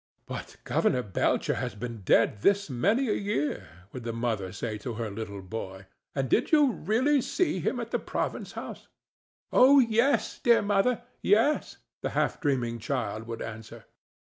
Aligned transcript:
"But 0.25 0.57
Governor 0.63 1.03
Belcher 1.03 1.53
has 1.53 1.75
been 1.75 2.01
dead 2.01 2.41
this 2.41 2.71
many 2.71 3.07
a 3.07 3.13
year," 3.13 3.67
would 3.93 4.03
the 4.03 4.11
mother 4.11 4.51
say 4.51 4.79
to 4.79 4.95
her 4.95 5.11
little 5.11 5.43
boy. 5.43 5.85
"And 6.15 6.27
did 6.27 6.51
you 6.51 6.71
really 6.71 7.21
see 7.21 7.59
him 7.59 7.79
at 7.79 7.91
the 7.91 7.99
province 7.99 8.53
house?"—"Oh 8.53 9.77
yes, 9.77 10.39
dear 10.39 10.63
mother—yes!" 10.63 11.77
the 12.01 12.09
half 12.17 12.41
dreaming 12.41 12.79
child 12.79 13.27
would 13.27 13.43
answer. 13.43 13.85